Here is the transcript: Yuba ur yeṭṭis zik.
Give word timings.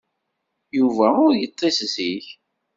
Yuba 0.77 1.07
ur 1.25 1.33
yeṭṭis 1.37 1.77
zik. 1.93 2.27